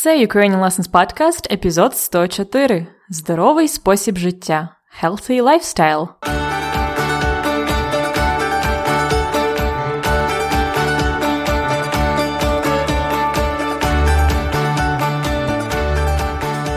Це 0.00 0.26
Ukrainian 0.26 0.64
Lessons 0.64 0.90
Podcast, 0.90 1.54
епізод 1.54 1.96
104. 1.96 2.86
Здоровий 3.08 3.68
спосіб 3.68 4.16
життя. 4.16 4.68
Healthy 5.02 5.42
Lifestyle. 5.42 6.08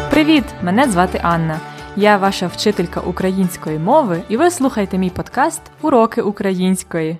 Привіт! 0.09 0.43
Мене 0.61 0.89
звати 0.89 1.19
Анна. 1.23 1.59
Я 1.95 2.17
ваша 2.17 2.47
вчителька 2.47 2.99
української 2.99 3.79
мови, 3.79 4.21
і 4.29 4.37
ви 4.37 4.51
слухаєте 4.51 4.97
мій 4.97 5.09
подкаст 5.09 5.61
Уроки 5.81 6.21
української. 6.21 7.17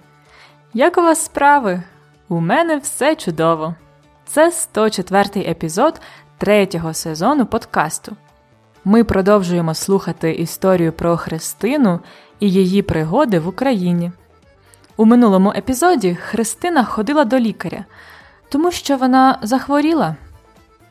Як 0.74 0.98
у 0.98 1.02
вас 1.02 1.26
справи? 1.26 1.84
У 2.30 2.40
мене 2.40 2.78
все 2.78 3.16
чудово. 3.16 3.76
Це 4.34 4.50
104-й 4.50 5.50
епізод 5.50 6.02
третього 6.38 6.94
сезону 6.94 7.46
подкасту. 7.46 8.16
Ми 8.86 9.04
продовжуємо 9.04 9.74
слухати 9.74 10.32
історію 10.32 10.92
про 10.92 11.18
Христину 11.18 12.00
і 12.40 12.52
її 12.52 12.82
пригоди 12.82 13.40
в 13.40 13.48
Україні. 13.48 14.12
У 14.98 15.06
минулому 15.06 15.54
епізоді 15.56 16.16
Христина 16.16 16.84
ходила 16.84 17.26
до 17.26 17.40
лікаря, 17.40 17.86
тому 18.50 18.72
що 18.72 18.98
вона 18.98 19.40
захворіла. 19.42 20.16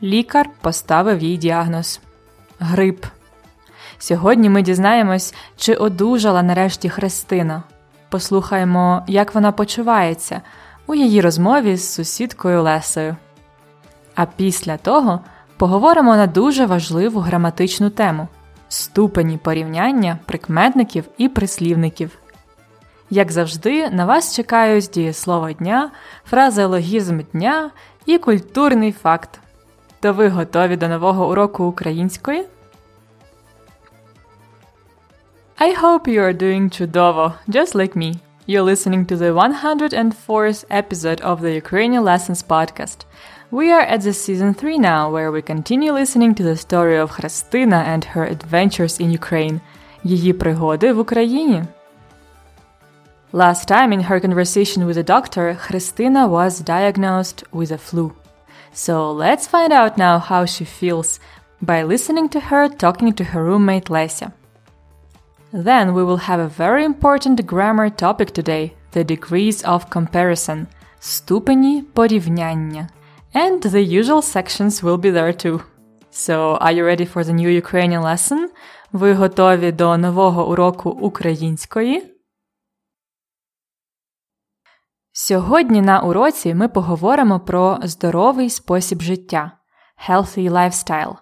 Лікар 0.03 0.49
поставив 0.61 1.23
їй 1.23 1.37
діагноз 1.37 1.99
грип. 2.59 3.05
Сьогодні 3.97 4.49
ми 4.49 4.61
дізнаємось, 4.61 5.33
чи 5.57 5.73
одужала 5.73 6.43
нарешті 6.43 6.89
Христина. 6.89 7.63
Послухаємо, 8.09 9.03
як 9.07 9.35
вона 9.35 9.51
почувається 9.51 10.41
у 10.87 10.95
її 10.95 11.21
розмові 11.21 11.77
з 11.77 11.93
сусідкою 11.93 12.63
Лесею. 12.63 13.15
А 14.15 14.25
після 14.25 14.77
того 14.77 15.19
поговоримо 15.57 16.15
на 16.15 16.27
дуже 16.27 16.65
важливу 16.65 17.19
граматичну 17.19 17.89
тему 17.89 18.27
ступені 18.69 19.37
порівняння 19.37 20.19
прикметників 20.25 21.05
і 21.17 21.29
прислівників. 21.29 22.17
Як 23.09 23.31
завжди, 23.31 23.89
на 23.89 24.05
вас 24.05 24.35
чекають 24.35 24.89
дієслово 24.93 25.51
дня, 25.51 25.91
фразеологізм 26.25 27.21
дня 27.33 27.71
і 28.05 28.17
культурний 28.17 28.91
факт. 28.91 29.39
То 29.99 30.13
ви 30.13 30.29
готові 30.29 30.77
до 30.77 30.87
нового 30.87 31.29
уроку 31.29 31.63
української? 31.63 32.45
I 35.59 35.81
hope 35.81 36.07
you 36.07 36.19
are 36.19 36.41
doing 36.43 36.77
чудово, 36.77 37.33
just 37.47 37.75
like 37.75 37.95
me. 37.95 38.15
You're 38.47 38.63
listening 38.63 39.05
to 39.05 39.15
the 39.17 39.31
104th 39.31 40.65
episode 40.81 41.21
of 41.21 41.41
the 41.41 41.53
Ukrainian 41.61 42.03
Lessons 42.03 42.41
podcast. 42.47 43.05
We 43.50 43.70
are 43.70 43.80
at 43.80 44.02
the 44.02 44.12
season 44.12 44.54
3 44.54 44.78
now, 44.78 45.10
where 45.10 45.30
we 45.30 45.40
continue 45.40 45.92
listening 45.92 46.34
to 46.34 46.42
the 46.42 46.56
story 46.56 46.96
of 46.96 47.12
Христина 47.12 47.84
and 47.84 48.04
her 48.04 48.24
adventures 48.24 49.00
in 49.00 49.10
Ukraine. 49.10 49.60
Її 50.04 50.32
пригоди 50.32 50.92
в 50.92 50.98
Україні. 50.98 51.64
Last 53.32 53.70
time 53.70 53.92
in 53.92 54.00
her 54.00 54.20
conversation 54.20 54.86
with 54.86 54.96
the 54.96 55.02
doctor, 55.14 55.54
Христина 55.54 56.28
was 56.28 56.60
diagnosed 56.60 57.44
with 57.52 57.70
a 57.72 57.78
flu. 57.78 58.12
So 58.72 59.12
let's 59.12 59.46
find 59.46 59.72
out 59.72 59.96
now 59.96 60.18
how 60.18 60.44
she 60.44 60.64
feels 60.64 61.20
by 61.62 61.82
listening 61.82 62.28
to 62.28 62.40
her 62.40 62.68
talking 62.68 63.12
to 63.18 63.24
her 63.24 63.42
roommate 63.44 63.88
Lesia. 63.88 64.32
Then 65.52 65.94
we 65.94 66.02
will 66.04 66.22
have 66.28 66.40
a 66.40 66.54
very 66.64 66.84
important 66.84 67.46
grammar 67.46 67.88
topic 67.90 68.32
today 68.32 68.74
the 68.92 69.04
degrees 69.04 69.62
of 69.74 69.90
comparison 69.90 70.66
ступені 71.00 71.84
порівняння. 71.92 72.88
And 73.33 73.61
the 73.63 73.81
usual 73.81 74.21
sections 74.21 74.83
will 74.83 74.97
be 74.97 75.09
there 75.09 75.33
too. 75.33 75.61
So, 76.09 76.57
are 76.59 76.73
you 76.73 76.83
ready 76.85 77.05
for 77.05 77.23
the 77.23 77.33
new 77.33 77.49
Ukrainian 77.49 78.03
lesson? 78.03 78.47
Ви 78.91 79.13
готові 79.13 79.71
до 79.71 79.97
нового 79.97 80.49
уроку 80.49 80.89
української? 80.89 82.17
Сьогодні 85.13 85.81
на 85.81 85.99
уроці 86.01 86.53
ми 86.53 86.67
поговоримо 86.67 87.39
про 87.39 87.79
здоровий 87.83 88.49
спосіб 88.49 89.01
життя 89.01 89.51
healthy 90.09 90.51
lifestyle. 90.51 91.15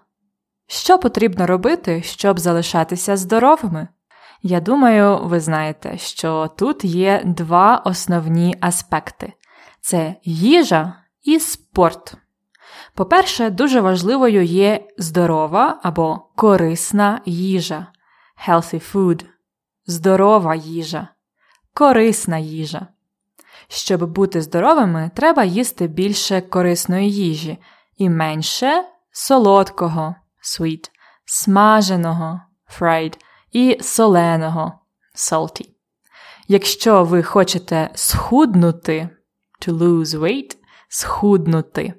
Що 0.67 0.97
потрібно 0.99 1.47
робити, 1.47 2.01
щоб 2.01 2.39
залишатися 2.39 3.17
здоровими? 3.17 3.87
Я 4.41 4.59
думаю, 4.59 5.19
ви 5.23 5.39
знаєте, 5.39 5.97
що 5.97 6.49
тут 6.57 6.85
є 6.85 7.21
два 7.25 7.81
основні 7.85 8.55
аспекти: 8.61 9.33
це 9.81 10.15
їжа 10.23 10.93
і 11.23 11.39
спорт. 11.39 11.68
По-перше, 12.93 13.49
дуже 13.49 13.81
важливою 13.81 14.43
є 14.43 14.87
здорова 14.97 15.79
або 15.83 16.21
корисна 16.35 17.21
їжа 17.25 17.87
healthy 18.47 18.93
food, 18.93 19.25
здорова 19.85 20.55
їжа, 20.55 21.07
корисна 21.73 22.37
їжа. 22.37 22.87
Щоб 23.67 24.11
бути 24.11 24.41
здоровими, 24.41 25.11
треба 25.15 25.43
їсти 25.43 25.87
більше 25.87 26.41
корисної 26.41 27.11
їжі 27.11 27.57
і 27.97 28.09
менше 28.09 28.83
солодкого 29.11 30.15
sweet, 30.43 30.89
смаженого 31.25 32.41
fried 32.79 33.17
і 33.51 33.77
соленого 33.81 34.73
salty. 35.15 35.69
Якщо 36.47 37.03
ви 37.03 37.23
хочете 37.23 37.89
схуднути 37.93 39.09
to 39.61 39.77
lose 39.77 40.19
weight, 40.19 40.58
схуднути. 40.89 41.93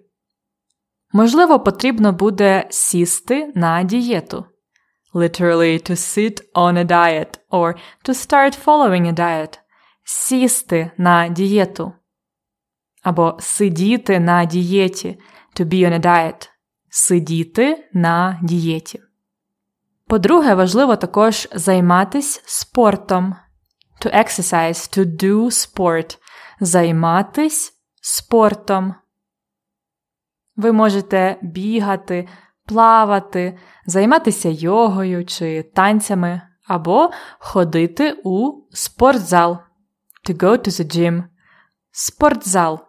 Можливо, 1.13 1.61
потрібно 1.61 2.13
буде 2.13 2.67
сісти 2.71 3.53
на 3.55 3.83
дієту. 3.83 4.45
Literally 5.15 5.91
to 5.91 5.97
sit 5.97 6.43
on 6.55 6.79
a 6.79 6.85
diet 6.85 7.39
or 7.51 7.75
to 8.05 8.15
start 8.15 8.65
following 8.65 9.07
a 9.07 9.15
diet. 9.15 9.59
Сісти 10.05 10.91
на 10.99 11.29
дієту. 11.29 11.93
Або 13.03 13.37
сидіти 13.41 14.21
на 14.21 14.45
дієті. 14.45 15.19
To 15.57 15.65
be 15.65 15.89
on 15.89 16.01
a 16.01 16.01
diet. 16.01 16.49
Сидіти 16.91 17.89
на 17.93 18.41
дієті. 18.43 19.01
По-друге, 20.07 20.55
важливо 20.55 20.97
також 20.97 21.49
займатися 21.53 22.41
спортом. 22.45 23.37
To 24.05 24.17
exercise, 24.17 24.99
to 24.99 25.05
do 25.05 25.45
sport. 25.45 26.19
Займатись 26.61 27.80
спортом. 28.01 28.95
Ви 30.57 30.73
можете 30.73 31.39
бігати, 31.43 32.29
плавати, 32.67 33.59
займатися 33.87 34.49
йогою 34.49 35.27
чи 35.27 35.63
танцями, 35.63 36.43
або 36.67 37.11
ходити 37.39 38.21
у 38.25 38.63
спортзал. 38.71 39.59
To 40.29 40.37
go 40.37 40.51
to 40.51 40.69
the 40.69 40.97
gym. 40.97 41.25
Спортзал. 41.91 42.81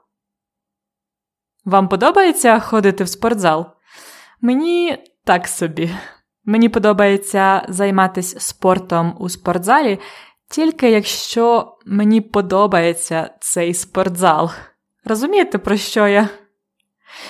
Вам 1.65 1.89
подобається 1.89 2.59
ходити 2.59 3.03
в 3.03 3.09
спортзал? 3.09 3.65
Мені 4.41 5.03
так 5.25 5.47
собі. 5.47 5.91
Мені 6.45 6.69
подобається 6.69 7.65
займатися 7.69 8.39
спортом 8.39 9.15
у 9.19 9.29
спортзалі, 9.29 9.99
тільки 10.49 10.91
якщо 10.91 11.77
мені 11.85 12.21
подобається 12.21 13.29
цей 13.39 13.73
спортзал. 13.73 14.51
Розумієте, 15.05 15.57
про 15.57 15.77
що 15.77 16.07
я? 16.07 16.29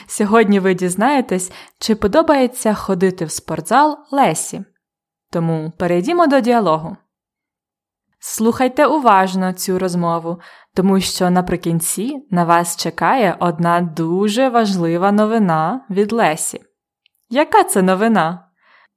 Сьогодні 0.08 0.60
ви 0.60 0.74
дізнаєтесь, 0.74 1.52
чи 1.80 1.96
подобається 1.96 2.74
ходити 2.74 3.26
в 3.26 3.32
спортзал 3.32 3.98
Лесі. 4.12 4.64
Тому 5.30 5.72
перейдімо 5.78 6.28
до 6.28 6.40
діалогу. 6.40 6.98
Слухайте 8.20 8.86
уважно 8.86 9.54
цю 9.54 9.80
розмову, 9.80 10.40
тому 10.74 11.00
що 11.00 11.30
наприкінці 11.30 12.28
на 12.32 12.44
вас 12.44 12.78
чекає 12.78 13.38
одна 13.40 13.82
дуже 13.82 14.50
важлива 14.50 15.12
новина 15.12 15.86
від 15.90 16.12
Лесі. 16.12 16.62
Яка 17.30 17.64
це 17.64 17.82
новина? 17.82 18.52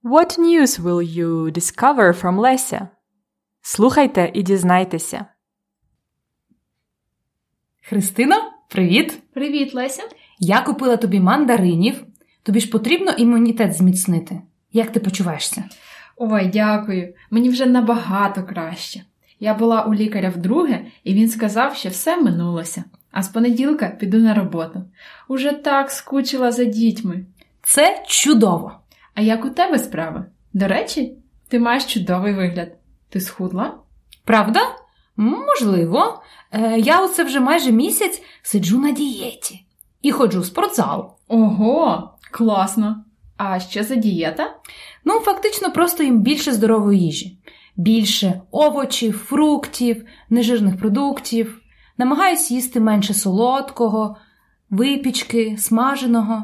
What 0.05 0.39
news 0.39 0.81
will 0.81 1.19
you 1.19 1.53
discover 1.53 2.23
from 2.23 2.39
Леся? 2.39 2.89
Слухайте 3.61 4.31
і 4.35 4.43
дізнайтеся. 4.43 5.27
Христино, 7.83 8.54
привіт! 8.69 9.19
Привіт, 9.33 9.75
Леся. 9.75 10.03
Я 10.39 10.61
купила 10.61 10.97
тобі 10.97 11.21
мандаринів. 11.21 12.05
Тобі 12.43 12.61
ж 12.61 12.71
потрібно 12.71 13.13
імунітет 13.13 13.75
зміцнити. 13.75 14.41
Як 14.73 14.93
ти 14.93 15.01
почуваєшся? 15.01 15.65
Ой, 16.17 16.51
дякую. 16.53 17.15
Мені 17.31 17.49
вже 17.49 17.67
набагато 17.67 18.43
краще. 18.43 19.01
Я 19.41 19.55
була 19.55 19.83
у 19.83 19.95
лікаря 19.95 20.29
вдруге, 20.29 20.81
і 21.05 21.15
він 21.15 21.29
сказав, 21.29 21.77
що 21.77 21.89
все 21.89 22.17
минулося. 22.17 22.85
А 23.11 23.23
з 23.23 23.29
понеділка 23.29 23.89
піду 23.89 24.19
на 24.19 24.35
роботу. 24.35 24.85
Уже 25.29 25.53
так 25.53 25.91
скучила 25.91 26.53
за 26.53 26.65
дітьми. 26.65 27.25
Це 27.63 28.03
чудово. 28.07 28.73
А 29.15 29.21
як 29.21 29.45
у 29.45 29.51
тебе 29.51 29.79
справи? 29.79 30.25
До 30.53 30.69
речі, 30.69 31.15
ти 31.49 31.59
маєш 31.59 31.85
чудовий 31.85 32.35
вигляд. 32.35 32.73
Ти 33.09 33.21
схудла? 33.21 33.75
Правда? 34.25 34.61
Можливо. 35.17 36.23
Е, 36.53 36.79
я 36.79 37.05
оце 37.05 37.25
вже 37.25 37.41
майже 37.41 37.73
місяць 37.73 38.23
сиджу 38.43 38.79
на 38.79 38.91
дієті 38.91 39.65
і 40.03 40.13
ходжу 40.13 40.41
в 40.41 40.47
спортзал. 40.47 41.11
Ого, 41.29 42.11
класно! 42.31 43.05
А 43.37 43.61
що 43.61 43.85
за 43.85 43.95
дієта? 43.95 44.57
Ну, 45.05 45.21
фактично, 45.21 45.73
просто 45.73 46.03
їм 46.03 46.21
більше 46.21 46.53
здорової 46.53 47.01
їжі, 47.01 47.39
більше 47.77 48.41
овочів, 48.51 49.19
фруктів, 49.19 50.05
нежирних 50.31 50.79
продуктів. 50.79 51.61
Намагаюсь 51.99 52.51
їсти 52.51 52.81
менше 52.81 53.15
солодкого, 53.15 54.17
випічки, 54.71 55.57
смаженого. 55.59 56.43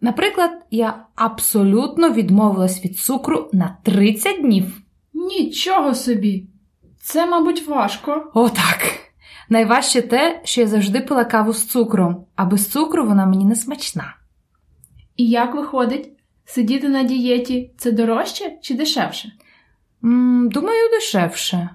Наприклад, 0.00 0.50
я 0.70 1.06
абсолютно 1.14 2.10
відмовилась 2.10 2.84
від 2.84 2.98
цукру 2.98 3.50
на 3.52 3.76
30 3.82 4.40
днів. 4.40 4.80
Нічого 5.14 5.94
собі! 5.94 6.46
Це, 7.04 7.26
мабуть, 7.26 7.66
важко. 7.68 8.30
Отак. 8.34 8.98
Найважче 9.48 10.02
те, 10.02 10.40
що 10.44 10.60
я 10.60 10.66
завжди 10.66 11.00
пила 11.00 11.24
каву 11.24 11.52
з 11.52 11.66
цукром, 11.66 12.26
а 12.36 12.44
без 12.44 12.68
цукру 12.68 13.06
вона 13.06 13.26
мені 13.26 13.44
не 13.44 13.56
смачна. 13.56 14.16
І 15.16 15.28
як 15.28 15.54
виходить? 15.54 16.12
Сидіти 16.44 16.88
на 16.88 17.02
дієті 17.02 17.74
це 17.78 17.92
дорожче 17.92 18.58
чи 18.62 18.74
дешевше? 18.74 19.32
м 20.04 20.48
думаю, 20.48 20.90
дешевше. 20.90 21.70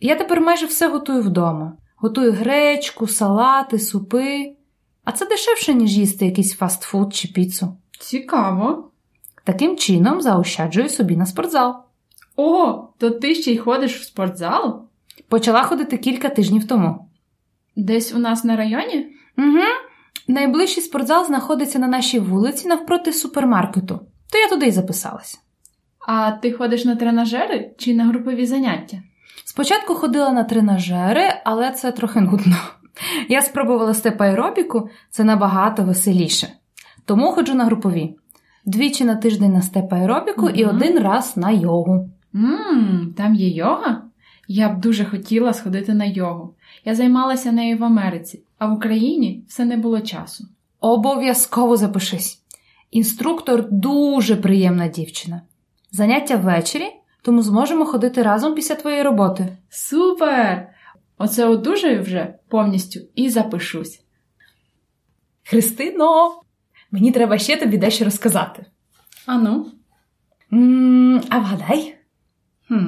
Я 0.00 0.16
тепер 0.16 0.40
майже 0.40 0.66
все 0.66 0.88
готую 0.88 1.22
вдома. 1.22 1.76
Готую 1.96 2.32
гречку, 2.32 3.06
салати, 3.06 3.78
супи. 3.78 4.56
А 5.04 5.12
це 5.12 5.26
дешевше, 5.26 5.74
ніж 5.74 5.98
їсти 5.98 6.26
якийсь 6.26 6.56
фастфуд 6.56 7.14
чи 7.14 7.28
піцу. 7.28 7.76
Цікаво. 8.00 8.90
Таким 9.44 9.76
чином 9.76 10.20
заощаджую 10.20 10.88
собі 10.88 11.16
на 11.16 11.26
спортзал. 11.26 11.89
О, 12.36 12.72
то 12.98 13.10
ти 13.10 13.34
ще 13.34 13.52
й 13.52 13.58
ходиш 13.58 14.00
в 14.00 14.04
спортзал? 14.04 14.84
Почала 15.28 15.62
ходити 15.62 15.98
кілька 15.98 16.28
тижнів 16.28 16.66
тому. 16.68 17.08
Десь 17.76 18.14
у 18.14 18.18
нас 18.18 18.44
на 18.44 18.56
районі? 18.56 19.06
Угу. 19.38 19.64
Найближчий 20.28 20.82
спортзал 20.82 21.26
знаходиться 21.26 21.78
на 21.78 21.88
нашій 21.88 22.18
вулиці 22.18 22.68
навпроти 22.68 23.12
супермаркету, 23.12 24.00
то 24.32 24.38
я 24.38 24.48
туди 24.48 24.66
й 24.66 24.70
записалась. 24.70 25.40
А 26.08 26.30
ти 26.30 26.52
ходиш 26.52 26.84
на 26.84 26.96
тренажери 26.96 27.74
чи 27.78 27.94
на 27.94 28.04
групові 28.04 28.46
заняття? 28.46 28.96
Спочатку 29.44 29.94
ходила 29.94 30.32
на 30.32 30.44
тренажери, 30.44 31.34
але 31.44 31.70
це 31.70 31.92
трохи 31.92 32.20
нудно. 32.20 32.56
Я 33.28 33.42
спробувала 33.42 33.94
степ-аеробіку, 33.94 34.88
це 35.10 35.24
набагато 35.24 35.82
веселіше. 35.82 36.48
Тому 37.04 37.32
ходжу 37.32 37.54
на 37.54 37.64
групові. 37.64 38.16
Двічі 38.66 39.04
на 39.04 39.16
тиждень 39.16 39.52
на 39.52 39.62
степ-аеробіку 39.62 40.48
і 40.50 40.64
один 40.64 40.98
раз 40.98 41.36
на 41.36 41.50
йогу. 41.50 42.10
Ммм, 42.32 43.14
там 43.16 43.34
є 43.34 43.48
йога? 43.48 44.02
Я 44.48 44.68
б 44.68 44.80
дуже 44.80 45.04
хотіла 45.04 45.52
сходити 45.52 45.94
на 45.94 46.04
йогу. 46.04 46.54
Я 46.84 46.94
займалася 46.94 47.52
нею 47.52 47.78
в 47.78 47.84
Америці, 47.84 48.42
а 48.58 48.66
в 48.66 48.72
Україні 48.72 49.44
все 49.48 49.64
не 49.64 49.76
було 49.76 50.00
часу. 50.00 50.44
Обов'язково 50.80 51.76
запишись. 51.76 52.42
Інструктор 52.90 53.70
дуже 53.70 54.36
приємна 54.36 54.88
дівчина. 54.88 55.42
Заняття 55.92 56.36
ввечері, 56.36 56.86
тому 57.22 57.42
зможемо 57.42 57.86
ходити 57.86 58.22
разом 58.22 58.54
після 58.54 58.74
твоєї 58.74 59.02
роботи. 59.02 59.56
Супер! 59.68 60.68
Оце 61.18 61.46
одужаю 61.46 62.02
вже 62.02 62.34
повністю 62.48 63.00
і 63.14 63.30
запишусь. 63.30 64.00
Христино, 65.42 66.40
мені 66.90 67.12
треба 67.12 67.38
ще 67.38 67.56
тобі 67.56 67.78
дещо 67.78 68.04
розказати. 68.04 68.66
Ану, 69.26 69.66
а 71.28 71.38
вгадай? 71.38 71.99
Хм, 72.70 72.86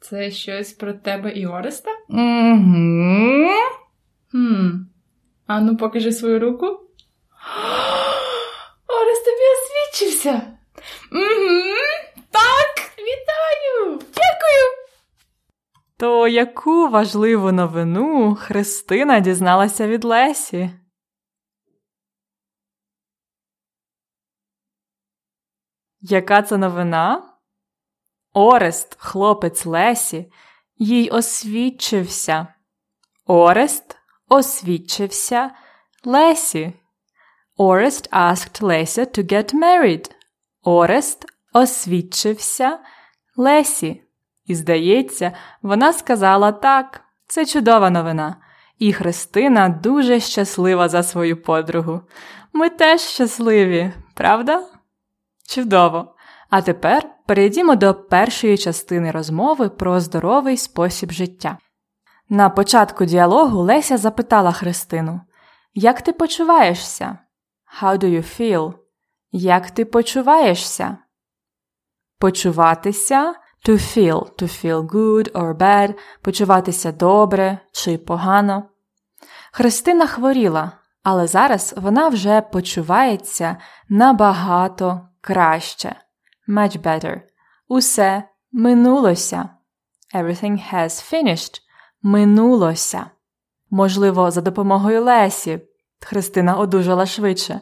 це 0.00 0.30
щось 0.30 0.72
про 0.72 0.92
тебе 0.92 1.32
і 1.32 1.46
Ореста? 1.46 1.90
Угу. 2.08 3.48
Хм. 4.30 4.70
Ану, 5.46 5.76
покажи 5.76 6.12
свою 6.12 6.40
руку. 6.40 6.66
Орест 8.88 9.24
тобі 9.24 9.44
освідчився. 9.58 10.58
Угу. 11.12 11.74
Так, 12.30 12.92
Вітаю! 12.98 13.98
дякую. 13.98 14.88
То 15.96 16.28
яку 16.28 16.88
важливу 16.88 17.52
новину 17.52 18.34
Христина 18.34 19.20
дізналася 19.20 19.86
від 19.88 20.04
Лесі? 20.04 20.70
Яка 26.00 26.42
це 26.42 26.56
новина? 26.56 27.37
Орест, 28.38 28.96
хлопець 28.98 29.66
Лесі, 29.66 30.32
їй 30.76 31.08
освідчився. 31.08 32.46
Орест 33.26 33.96
освідчився 34.28 35.50
Лесі. 36.04 36.72
Орест 37.56 38.12
asked 38.12 38.62
Lesa 38.62 39.18
to 39.18 39.32
get 39.32 39.54
married. 39.54 40.10
Орест 40.62 41.24
освідчився 41.52 42.78
Лесі. 43.36 44.02
І, 44.46 44.54
здається, 44.54 45.32
вона 45.62 45.92
сказала 45.92 46.52
так. 46.52 47.00
Це 47.26 47.46
чудова 47.46 47.90
новина. 47.90 48.36
І 48.78 48.92
Христина 48.92 49.68
дуже 49.68 50.20
щаслива 50.20 50.88
за 50.88 51.02
свою 51.02 51.42
подругу. 51.42 52.00
Ми 52.52 52.68
теж 52.68 53.00
щасливі, 53.00 53.92
правда? 54.14 54.66
Чудово. 55.48 56.14
А 56.50 56.62
тепер 56.62 57.17
перейдімо 57.28 57.76
до 57.76 57.94
першої 57.94 58.58
частини 58.58 59.10
розмови 59.10 59.68
про 59.68 60.00
здоровий 60.00 60.56
спосіб 60.56 61.12
життя. 61.12 61.58
На 62.28 62.50
початку 62.50 63.04
діалогу 63.04 63.62
Леся 63.62 63.96
запитала 63.96 64.52
Христину: 64.52 65.20
Як 65.74 66.02
ти 66.02 66.12
почуваєшся? 66.12 67.18
How 67.82 67.98
do 67.98 68.04
you 68.04 68.40
feel? 68.40 68.72
Як 69.32 69.70
ти 69.70 69.84
почуваєшся? 69.84 70.96
Почуватися 72.18 73.34
to 73.68 73.72
feel, 73.72 74.42
to 74.42 74.42
feel 74.42 74.86
good 74.86 75.32
or 75.32 75.56
bad, 75.56 75.94
почуватися 76.22 76.92
добре 76.92 77.58
чи 77.72 77.98
погано. 77.98 78.64
Христина 79.52 80.06
хворіла, 80.06 80.72
але 81.02 81.26
зараз 81.26 81.74
вона 81.76 82.08
вже 82.08 82.40
почувається 82.40 83.56
набагато 83.88 85.08
краще. 85.20 85.96
Much 86.48 86.82
better. 86.82 87.20
Усе 87.68 88.24
минулося. 88.52 89.50
Everything 90.14 90.58
has 90.72 91.12
finished. 91.12 91.60
Минулося. 92.02 93.10
Можливо, 93.70 94.30
за 94.30 94.40
допомогою 94.40 95.04
Лесі 95.04 95.60
Христина 96.00 96.54
одужала 96.54 97.06
швидше. 97.06 97.60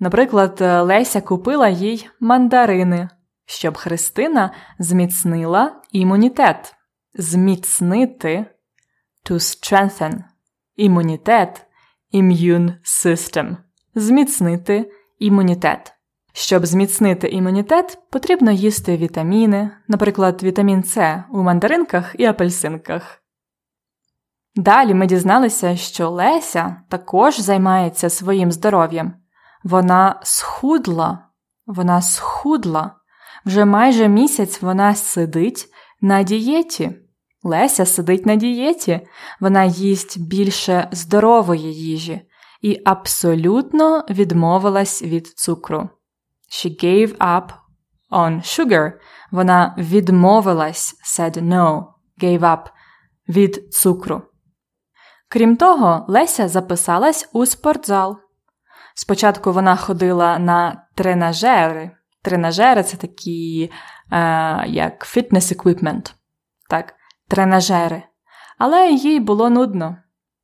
Наприклад, 0.00 0.60
Леся 0.60 1.20
купила 1.20 1.68
їй 1.68 2.08
мандарини, 2.20 3.08
щоб 3.46 3.76
Христина 3.76 4.54
зміцнила 4.78 5.82
імунітет. 5.92 6.74
Зміцнити 7.14 8.46
to 9.24 9.34
strengthen. 9.34 10.24
Імунітет 10.76 11.66
immune 12.14 12.74
system. 12.84 13.56
Зміцнити 13.94 14.92
імунітет. 15.18 15.92
Щоб 16.32 16.66
зміцнити 16.66 17.28
імунітет, 17.28 17.98
потрібно 18.10 18.50
їсти 18.50 18.96
вітаміни, 18.96 19.70
наприклад, 19.88 20.42
вітамін 20.42 20.84
С 20.84 21.24
у 21.32 21.42
мандаринках 21.42 22.14
і 22.18 22.24
апельсинках. 22.24 23.22
Далі 24.54 24.94
ми 24.94 25.06
дізналися, 25.06 25.76
що 25.76 26.10
Леся 26.10 26.76
також 26.88 27.40
займається 27.40 28.10
своїм 28.10 28.52
здоров'ям. 28.52 29.14
Вона 29.64 30.20
схудла, 30.22 31.26
вона 31.66 32.02
схудла. 32.02 32.96
Вже 33.46 33.64
майже 33.64 34.08
місяць 34.08 34.62
вона 34.62 34.94
сидить 34.94 35.66
на 36.00 36.22
дієті. 36.22 36.92
Леся 37.42 37.86
сидить 37.86 38.26
на 38.26 38.36
дієті, 38.36 39.00
вона 39.40 39.64
їсть 39.64 40.20
більше 40.20 40.88
здорової 40.92 41.74
їжі 41.74 42.22
і 42.62 42.82
абсолютно 42.84 44.04
відмовилась 44.10 45.02
від 45.02 45.26
цукру. 45.26 45.88
She 46.52 46.84
gave 46.84 47.16
up 47.18 47.48
on 48.10 48.42
sugar. 48.42 48.92
Вона 49.30 49.74
відмовилась, 49.78 50.94
said 51.04 51.42
no, 51.42 51.84
gave 52.22 52.40
up 52.40 52.66
від 53.28 53.74
цукру. 53.74 54.22
Крім 55.28 55.56
того, 55.56 56.04
Леся 56.08 56.48
записалась 56.48 57.28
у 57.32 57.46
спортзал. 57.46 58.16
Спочатку 58.94 59.52
вона 59.52 59.76
ходила 59.76 60.38
на 60.38 60.86
тренажери. 60.94 61.90
Тренажери 62.22 62.82
це 62.82 62.96
такі, 62.96 63.70
е, 64.12 64.18
як 64.66 65.06
fitness 65.16 65.56
equipment. 65.56 66.14
Так, 66.70 66.94
тренажери. 67.28 68.02
Але 68.58 68.90
їй 68.90 69.20
було 69.20 69.50
нудно. 69.50 69.96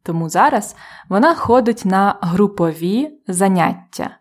Тому 0.03 0.29
зараз 0.29 0.77
вона 1.09 1.35
ходить 1.35 1.85
на 1.85 2.19
групові 2.21 3.21
заняття. 3.27 4.19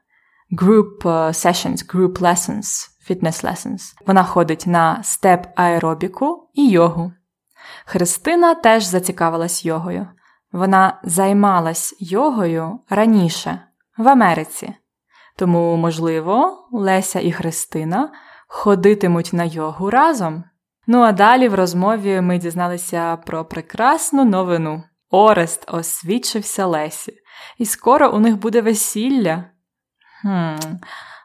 Group 0.52 1.08
е, 1.08 1.32
sessions, 1.32 1.96
group 1.96 2.20
lessons, 2.20 2.90
fitness 3.10 3.46
lessons. 3.46 3.94
Вона 4.08 4.24
ходить 4.24 4.68
на 4.68 5.04
степ-аеробіку 5.04 6.50
і 6.54 6.70
йогу. 6.70 7.12
Христина 7.86 8.56
теж 8.56 8.84
зацікавилась 8.84 9.66
йогою. 9.66 10.08
Вона 10.52 11.00
займалась 11.04 11.96
йогою 12.00 12.80
раніше, 12.90 13.62
в 13.98 14.08
Америці. 14.08 14.74
Тому, 15.36 15.76
можливо, 15.76 16.68
Леся 16.72 17.20
і 17.20 17.32
Христина 17.32 18.12
ходитимуть 18.48 19.30
на 19.34 19.44
йогу 19.44 19.90
разом. 19.90 20.44
Ну 20.88 21.02
а 21.02 21.12
далі 21.12 21.50
в 21.50 21.56
розмові 21.56 22.22
ми 22.22 22.38
дізналися 22.38 23.18
про 23.18 23.46
прекрасну 23.46 24.26
новину. 24.26 24.84
Орест 25.10 25.66
освідчився 25.68 26.66
Лесі, 26.66 27.14
і 27.58 27.66
скоро 27.66 28.12
у 28.12 28.20
них 28.20 28.38
буде 28.38 28.62
весілля. 28.62 29.44
Хм, 30.22 30.56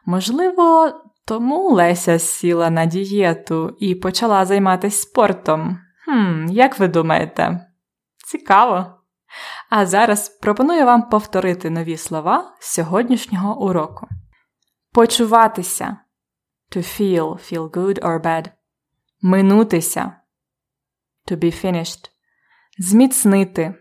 Можливо, 0.05 0.93
тому 1.25 1.69
Леся 1.69 2.19
сіла 2.19 2.69
на 2.69 2.85
дієту 2.85 3.75
і 3.79 3.95
почала 3.95 4.45
займатися 4.45 5.01
спортом. 5.01 5.79
Хм, 6.05 6.45
Як 6.49 6.79
ви 6.79 6.87
думаєте? 6.87 7.67
Цікаво. 8.25 8.99
А 9.69 9.85
зараз 9.85 10.29
пропоную 10.29 10.85
вам 10.85 11.09
повторити 11.09 11.69
нові 11.69 11.97
слова 11.97 12.55
сьогоднішнього 12.59 13.61
уроку. 13.61 14.07
Почуватися 14.91 15.97
to 16.71 16.77
feel, 16.77 17.53
feel 17.53 17.69
good 17.69 17.99
or 17.99 18.21
bad. 18.21 18.51
Минутися 19.21 20.15
to 21.31 21.37
be 21.37 21.65
finished. 21.65 22.09
Зміцнити 22.77 23.75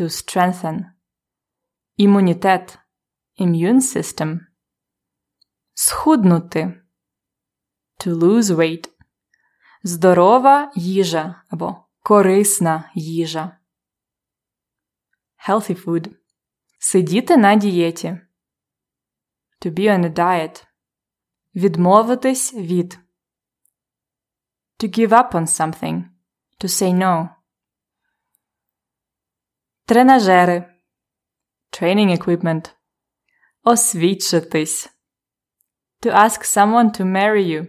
to 0.00 0.02
strengthen. 0.04 0.84
Імунітет 1.96 2.78
immune 3.38 3.80
system. 3.80 4.40
Схуднути 5.74 6.84
to 7.98 8.14
lose 8.14 8.54
weight. 8.54 8.90
Здорова 9.82 10.72
їжа 10.76 11.42
або 11.48 11.84
корисна 12.02 12.90
їжа. 12.94 13.58
Healthy 15.48 15.84
food. 15.84 16.14
Сидіти 16.78 17.36
на 17.36 17.54
дієті. 17.54 18.20
To 19.60 19.70
be 19.70 19.90
on 19.90 20.04
a 20.04 20.12
diet. 20.12 20.66
Відмовитись 21.54 22.54
від. 22.54 22.98
To 24.78 24.98
give 24.98 25.08
up 25.08 25.30
on 25.32 25.46
something. 25.46 26.04
To 26.60 26.68
say 26.68 26.94
no. 26.94 27.28
Тренажери. 29.84 30.80
Training 31.70 32.18
equipment. 32.18 32.74
Освідчитись. 33.66 34.88
To 36.02 36.14
ask 36.14 36.44
someone 36.56 37.00
to 37.00 37.04
marry 37.04 37.46
you. 37.46 37.66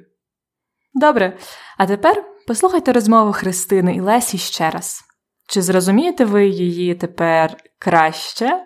Добре. 0.94 1.38
А 1.78 1.88
тепер 1.88 2.24
послухайте 2.48 2.94
розмову 2.94 3.32
Христини 3.32 3.96
і 3.96 4.00
Лесі 4.00 4.38
ще 4.38 4.70
раз. 4.70 5.04
Чи 5.48 5.62
зрозумієте 5.62 6.26
ви 6.26 6.48
її 6.48 6.96
тепер 6.96 7.58
краще? 7.80 8.66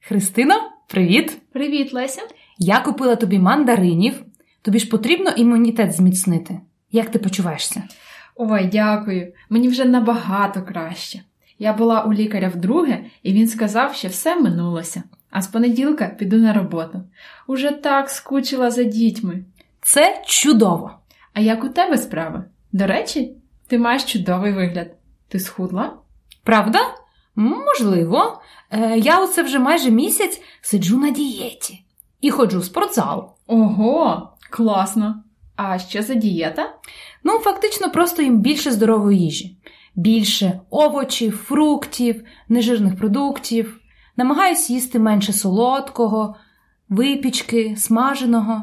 Христино, 0.00 0.54
привіт! 0.88 1.38
Привіт, 1.52 1.92
Леся. 1.92 2.22
Я 2.58 2.80
купила 2.80 3.16
тобі 3.16 3.38
мандаринів. 3.38 4.24
Тобі 4.62 4.78
ж 4.78 4.88
потрібно 4.88 5.30
імунітет 5.30 5.92
зміцнити. 5.92 6.60
Як 6.90 7.10
ти 7.10 7.18
почуваєшся? 7.18 7.82
Ой, 8.34 8.66
дякую. 8.72 9.32
Мені 9.50 9.68
вже 9.68 9.84
набагато 9.84 10.62
краще. 10.62 11.22
Я 11.58 11.72
була 11.72 12.02
у 12.02 12.12
лікаря 12.12 12.48
вдруге, 12.48 13.04
і 13.22 13.32
він 13.32 13.48
сказав, 13.48 13.94
що 13.94 14.08
все 14.08 14.36
минулося, 14.36 15.02
а 15.30 15.42
з 15.42 15.46
понеділка 15.46 16.06
піду 16.06 16.36
на 16.36 16.52
роботу. 16.52 17.02
Уже 17.46 17.70
так 17.70 18.10
скучила 18.10 18.70
за 18.70 18.84
дітьми. 18.84 19.44
Це 19.82 20.22
чудово! 20.26 20.90
А 21.32 21.40
як 21.40 21.64
у 21.64 21.68
тебе 21.68 21.98
справи? 21.98 22.44
До 22.72 22.86
речі, 22.86 23.36
ти 23.66 23.78
маєш 23.78 24.04
чудовий 24.04 24.52
вигляд. 24.52 24.90
Ти 25.28 25.40
схудла? 25.40 25.92
Правда? 26.44 26.78
Можливо. 27.36 28.42
Е, 28.70 28.98
я 28.98 29.24
оце 29.24 29.42
вже 29.42 29.58
майже 29.58 29.90
місяць 29.90 30.42
сиджу 30.60 30.98
на 30.98 31.10
дієті 31.10 31.82
і 32.20 32.30
ходжу 32.30 32.58
в 32.58 32.64
спортзал. 32.64 33.30
Ого, 33.46 34.30
класно! 34.50 35.22
А 35.56 35.78
що 35.78 36.02
за 36.02 36.14
дієта? 36.14 36.74
Ну, 37.24 37.38
фактично, 37.38 37.90
просто 37.90 38.22
їм 38.22 38.40
більше 38.40 38.70
здорової 38.70 39.20
їжі. 39.20 39.55
Більше 39.96 40.60
овочів, 40.70 41.36
фруктів, 41.36 42.24
нежирних 42.48 42.96
продуктів. 42.96 43.80
Намагаюсь 44.16 44.70
їсти 44.70 44.98
менше 44.98 45.32
солодкого, 45.32 46.36
випічки, 46.88 47.74
смаженого. 47.76 48.62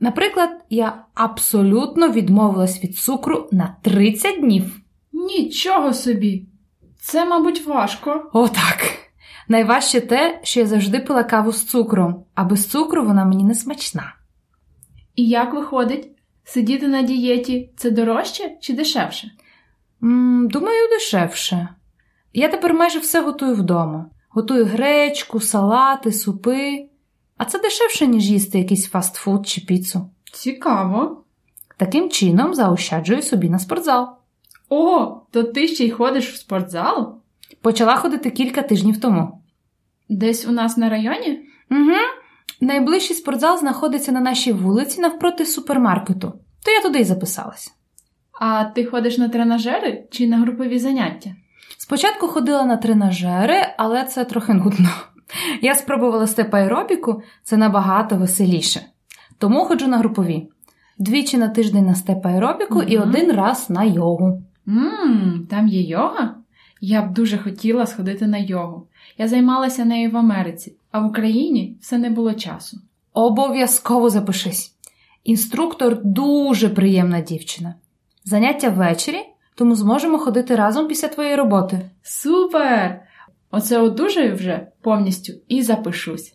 Наприклад, 0.00 0.50
я 0.70 1.04
абсолютно 1.14 2.08
відмовилась 2.08 2.84
від 2.84 2.96
цукру 2.96 3.48
на 3.52 3.76
30 3.82 4.40
днів. 4.40 4.80
Нічого 5.12 5.92
собі! 5.92 6.46
Це, 7.00 7.24
мабуть, 7.24 7.66
важко. 7.66 8.30
Отак. 8.32 8.96
Найважче 9.48 10.00
те, 10.00 10.40
що 10.42 10.60
я 10.60 10.66
завжди 10.66 10.98
пила 10.98 11.24
каву 11.24 11.52
з 11.52 11.64
цукром, 11.64 12.24
а 12.34 12.44
без 12.44 12.66
цукру 12.66 13.06
вона 13.06 13.24
мені 13.24 13.44
не 13.44 13.54
смачна. 13.54 14.14
І 15.16 15.28
як 15.28 15.54
виходить? 15.54 16.10
Сидіти 16.44 16.88
на 16.88 17.02
дієті 17.02 17.70
це 17.76 17.90
дорожче 17.90 18.56
чи 18.60 18.72
дешевше? 18.72 19.30
М, 20.02 20.48
думаю, 20.48 20.88
дешевше. 20.88 21.68
Я 22.32 22.48
тепер 22.48 22.74
майже 22.74 22.98
все 22.98 23.22
готую 23.22 23.54
вдома. 23.54 24.10
Готую 24.28 24.64
гречку, 24.64 25.40
салати, 25.40 26.12
супи. 26.12 26.88
А 27.36 27.44
це 27.44 27.58
дешевше, 27.58 28.06
ніж 28.06 28.30
їсти 28.30 28.58
якийсь 28.58 28.88
фастфуд 28.88 29.48
чи 29.48 29.60
піцу. 29.60 30.10
Цікаво. 30.32 31.24
Таким 31.76 32.10
чином 32.10 32.54
заощаджую 32.54 33.22
собі 33.22 33.50
на 33.50 33.58
спортзал. 33.58 34.08
О, 34.68 35.20
то 35.30 35.42
ти 35.42 35.68
ще 35.68 35.84
й 35.84 35.90
ходиш 35.90 36.32
в 36.32 36.36
спортзал? 36.36 37.20
Почала 37.62 37.96
ходити 37.96 38.30
кілька 38.30 38.62
тижнів 38.62 39.00
тому. 39.00 39.42
Десь 40.08 40.46
у 40.46 40.50
нас 40.50 40.76
на 40.76 40.88
районі? 40.88 41.48
Угу. 41.70 41.96
Найближчий 42.60 43.16
спортзал 43.16 43.58
знаходиться 43.58 44.12
на 44.12 44.20
нашій 44.20 44.52
вулиці 44.52 45.00
навпроти 45.00 45.46
супермаркету, 45.46 46.32
то 46.64 46.70
я 46.70 46.82
туди 46.82 47.00
й 47.00 47.04
записалась. 47.04 47.74
А 48.40 48.64
ти 48.64 48.84
ходиш 48.84 49.18
на 49.18 49.28
тренажери 49.28 50.04
чи 50.10 50.28
на 50.28 50.38
групові 50.38 50.78
заняття? 50.78 51.30
Спочатку 51.78 52.28
ходила 52.28 52.64
на 52.64 52.76
тренажери, 52.76 53.56
але 53.76 54.04
це 54.04 54.24
трохи 54.24 54.54
нудно. 54.54 54.88
Я 55.62 55.74
спробувала 55.74 56.26
степ-аеробіку, 56.26 57.22
це 57.42 57.56
набагато 57.56 58.16
веселіше. 58.16 58.80
Тому 59.38 59.64
ходжу 59.64 59.86
на 59.86 59.98
групові. 59.98 60.48
Двічі 60.98 61.36
на 61.36 61.48
тиждень 61.48 61.86
на 61.86 61.94
степ-аеробіку 61.94 62.82
і 62.82 62.98
один 62.98 63.32
раз 63.32 63.70
на 63.70 63.84
йогу. 63.84 64.42
Ммм, 64.66 65.46
там 65.50 65.68
є 65.68 65.82
йога? 65.82 66.34
Я 66.80 67.02
б 67.02 67.12
дуже 67.12 67.38
хотіла 67.38 67.86
сходити 67.86 68.26
на 68.26 68.38
йогу. 68.38 68.86
Я 69.18 69.28
займалася 69.28 69.84
нею 69.84 70.10
в 70.10 70.16
Америці, 70.16 70.76
а 70.90 71.00
в 71.00 71.06
Україні 71.06 71.76
все 71.80 71.98
не 71.98 72.10
було 72.10 72.34
часу. 72.34 72.78
Обов'язково 73.12 74.10
запишись. 74.10 74.72
Інструктор 75.24 76.04
дуже 76.04 76.68
приємна 76.68 77.20
дівчина. 77.20 77.74
Заняття 78.26 78.68
ввечері, 78.68 79.26
тому 79.54 79.74
зможемо 79.74 80.18
ходити 80.18 80.56
разом 80.56 80.88
після 80.88 81.08
твоєї 81.08 81.36
роботи. 81.36 81.90
Супер! 82.02 83.00
Оце 83.50 83.78
одужаю 83.78 84.34
вже 84.34 84.66
повністю 84.82 85.32
і 85.48 85.62
запишусь. 85.62 86.34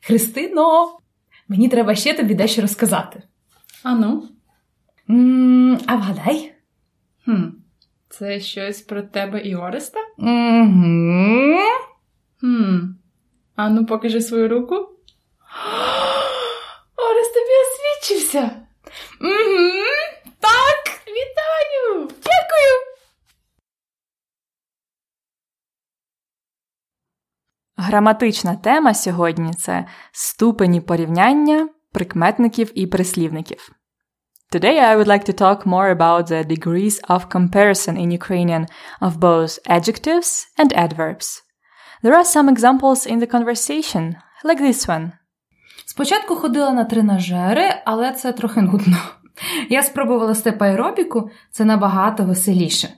Христино, 0.00 0.98
мені 1.48 1.68
треба 1.68 1.94
ще 1.94 2.14
тобі 2.14 2.34
дещо 2.34 2.62
розказати. 2.62 3.22
Ану. 3.82 4.28
а 5.86 5.96
вгадай? 5.96 6.54
Хм. 7.24 7.44
Це 8.08 8.40
щось 8.40 8.80
про 8.80 9.02
тебе 9.02 9.40
і 9.40 9.56
Ореста? 9.56 10.00
Угу. 10.18 11.58
Хм. 12.40 12.78
Ану, 13.56 13.86
покажи 13.86 14.20
свою 14.20 14.48
руку. 14.48 14.74
Орест 16.96 17.34
тобі 17.34 17.54
освідчився. 17.66 18.60
Угу. 19.20 19.84
Так, 20.40 21.02
вітаю! 21.06 22.08
Дякую! 22.08 22.74
Граматична 27.90 28.56
тема 28.56 28.94
сьогодні 28.94 29.54
це 29.54 29.84
ступені 30.12 30.80
порівняння 30.80 31.68
прикметників 31.92 32.72
і 32.74 32.86
прислівників. 32.86 33.72
Today 34.52 34.82
I 34.82 34.96
would 34.96 35.06
like 35.06 35.30
to 35.30 35.42
talk 35.42 35.66
more 35.66 35.96
about 35.96 36.30
the 36.30 36.44
degrees 36.46 37.06
of 37.08 37.28
comparison 37.28 37.94
in 37.98 38.18
Ukrainian 38.20 38.66
of 39.00 39.12
both 39.18 39.52
adjectives 39.76 40.30
and 40.60 40.72
adverbs. 40.86 41.28
There 42.02 42.14
are 42.20 42.28
some 42.36 42.48
examples 42.54 43.00
in 43.12 43.18
the 43.22 43.30
conversation, 43.36 44.14
like 44.44 44.60
this 44.60 44.88
one. 44.88 45.10
Спочатку 45.86 46.36
ходила 46.36 46.70
на 46.70 46.84
тренажери, 46.84 47.82
але 47.84 48.12
це 48.12 48.32
трохи 48.32 48.62
нудно. 48.62 48.98
Я 49.70 49.82
спробувала 49.82 50.34
степ-аеробіку, 50.34 51.30
це 51.50 51.64
набагато 51.64 52.24
веселіше. 52.24 52.88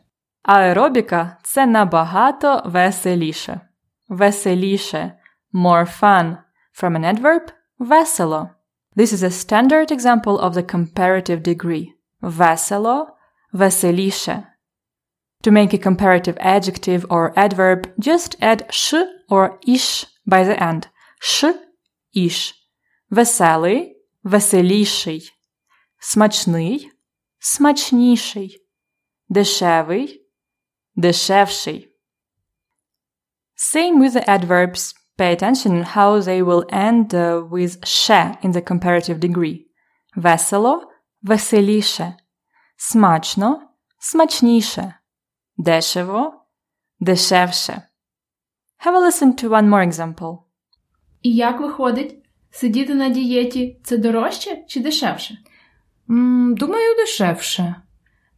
Аеробіка 0.42 1.36
це 1.42 1.66
набагато 1.66 2.62
веселіше. 2.64 3.60
Веселіше. 4.09 5.13
More 5.53 5.85
fun. 6.01 6.37
From 6.81 6.95
an 6.95 7.03
adverb 7.15 7.51
весело. 7.79 8.49
This 8.95 9.13
is 9.13 9.23
a 9.23 9.29
standard 9.29 9.91
example 9.91 10.39
of 10.39 10.53
the 10.53 10.63
comparative 10.63 11.43
degree. 11.43 11.93
Весело, 12.21 13.07
веселіше. 13.51 14.47
To 15.43 15.51
make 15.51 15.73
a 15.73 15.77
comparative 15.77 16.37
adjective 16.39 17.05
or 17.09 17.33
adverb, 17.35 17.93
just 17.99 18.35
add 18.41 18.65
sh 18.71 18.95
or 19.29 19.59
ish 19.67 20.05
by 20.25 20.43
the 20.43 20.57
end. 20.61 20.87
Ш 21.19 21.53
іш. 22.11 22.55
Веселий, 23.09 24.03
веселіший. 24.23 25.31
Смачний, 25.99 26.91
смачніший. 27.39 28.63
Дешевий, 29.29 30.27
дешевший. 30.95 31.90
Same 33.70 34.00
with 34.00 34.14
the 34.14 34.28
adverbs. 34.28 34.94
Pay 35.16 35.32
attention 35.32 35.82
how 35.82 36.18
they 36.20 36.42
will 36.42 36.64
end 36.70 37.14
uh, 37.14 37.42
with 37.50 37.86
ще 37.86 38.36
in 38.42 38.50
the 38.52 38.62
comparative 38.62 39.20
degree. 39.20 39.66
Весело, 40.16 40.82
веселіше. 41.22 42.14
Смачно, 42.76 43.60
смачніше. 43.98 44.94
Дешево, 45.56 46.34
дешевше. 47.00 47.82
Have 48.84 48.94
a 48.96 49.00
listen 49.00 49.42
to 49.42 49.48
one 49.48 49.68
more 49.68 49.86
example. 49.92 50.38
І 51.22 51.34
як 51.34 51.60
виходить? 51.60 52.18
Сидіти 52.50 52.94
на 52.94 53.08
дієті 53.08 53.80
це 53.84 53.98
дорожче 53.98 54.64
чи 54.68 54.80
дешевше? 54.80 55.38
М, 56.10 56.54
думаю, 56.54 56.96
дешевше. 56.96 57.74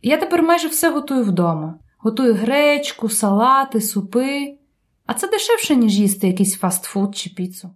Я 0.02 0.16
тепер 0.16 0.42
майже 0.42 0.68
все 0.68 0.90
готую 0.90 1.24
вдома. 1.24 1.78
Готую 1.98 2.34
гречку, 2.34 3.08
салати, 3.08 3.80
супи. 3.80 4.58
А 5.06 5.14
це 5.14 5.28
дешевше, 5.28 5.76
ніж 5.76 5.98
їсти 5.98 6.26
якийсь 6.26 6.58
фастфуд 6.58 7.16
чи 7.16 7.30
піцу. 7.30 7.70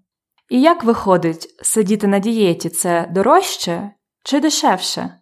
І 0.48 0.60
як 0.60 0.84
виходить, 0.84 1.56
сидіти 1.62 2.06
на 2.06 2.18
дієті 2.18 2.68
це 2.68 3.08
дорожче 3.10 3.90
чи 4.24 4.40
дешевше? 4.40 5.14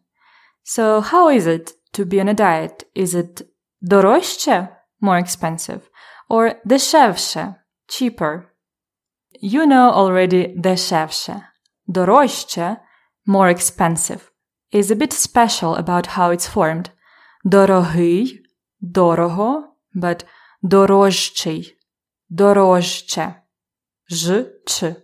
So 0.64 1.12
how 1.12 1.40
is 1.40 1.42
it 1.42 1.74
to 1.98 2.04
be 2.04 2.24
on 2.24 2.28
a 2.28 2.34
diet? 2.34 2.86
Is 2.96 3.14
it 3.14 3.42
дорожче, 3.80 4.68
more 5.02 5.20
expensive, 5.24 5.80
or 6.28 6.54
дешевше, 6.64 7.54
cheaper? 7.88 8.42
You 9.42 9.66
know 9.66 9.92
already 9.94 10.60
дешевше. 10.60 11.42
Дорожче, 11.86 12.76
more 13.26 13.48
expensive, 13.50 14.20
is 14.72 14.90
a 14.90 14.96
bit 14.96 15.12
special 15.12 15.76
about 15.76 16.06
how 16.06 16.30
it's 16.30 16.54
formed. 16.54 16.90
Дорогий, 17.44 18.42
дорого, 18.80 19.64
but 19.94 20.24
дорожчий, 20.62 21.75
дорожче. 22.29 23.35
Ж, 24.09 24.45
ч. 24.65 24.95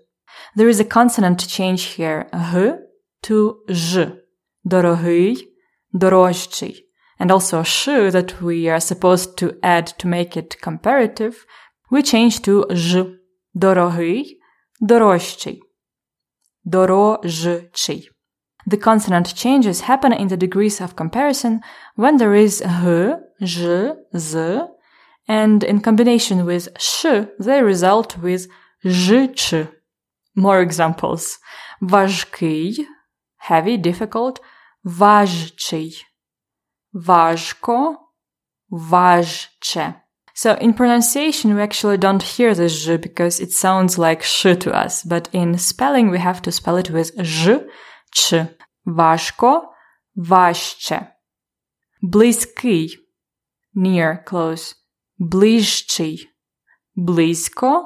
There 0.55 0.69
is 0.69 0.79
a 0.79 0.85
consonant 0.85 1.39
change 1.47 1.97
here, 1.97 2.27
г 2.31 2.79
to 3.23 3.63
ж. 3.69 4.11
Дорогий, 4.63 5.47
дорожчий. 5.93 6.83
And 7.19 7.31
also 7.31 7.63
ш 7.63 8.09
that 8.11 8.41
we 8.41 8.67
are 8.67 8.79
supposed 8.79 9.37
to 9.37 9.57
add 9.63 9.87
to 9.97 10.07
make 10.07 10.35
it 10.35 10.59
comparative, 10.61 11.45
we 11.91 12.01
change 12.01 12.41
to 12.41 12.65
ж. 12.69 13.17
Дорогий, 13.53 14.39
дорожчий. 14.81 15.61
Дорожчий. 16.65 18.09
The 18.69 18.77
consonant 18.77 19.33
changes 19.33 19.81
happen 19.81 20.11
in 20.11 20.27
the 20.27 20.35
degrees 20.35 20.81
of 20.81 20.97
comparison 20.97 21.61
when 21.95 22.17
there 22.17 22.35
is 22.35 22.61
h, 22.61 23.15
j, 23.41 23.93
z, 24.15 24.61
and 25.27 25.63
in 25.63 25.81
combination 25.81 26.45
with 26.45 26.69
sh, 26.79 27.05
they 27.39 27.61
result 27.61 28.17
with 28.17 28.47
j, 28.85 29.27
ch. 29.33 29.67
More 30.35 30.61
examples. 30.61 31.39
Важкий, 31.81 32.85
heavy, 33.37 33.77
difficult, 33.77 34.39
важчий. 34.85 36.05
Важко, 36.93 37.97
важче. 38.71 39.95
So 40.33 40.53
in 40.61 40.73
pronunciation, 40.73 41.55
we 41.55 41.61
actually 41.61 41.97
don't 41.97 42.21
hear 42.21 42.53
the 42.53 42.67
j 42.67 42.97
because 42.97 43.39
it 43.39 43.51
sounds 43.51 43.97
like 43.97 44.21
sh 44.21 44.43
to 44.59 44.71
us, 44.71 45.03
but 45.03 45.29
in 45.33 45.57
spelling, 45.57 46.09
we 46.09 46.19
have 46.19 46.41
to 46.43 46.51
spell 46.51 46.77
it 46.77 46.91
with 46.91 47.11
j, 47.21 47.65
ch. 48.13 48.33
Важко, 48.85 49.63
важче. 50.15 51.09
Близький, 52.01 52.91
near, 53.73 54.23
close. 54.25 54.75
Ближчий, 55.21 56.29
близько, 56.95 57.83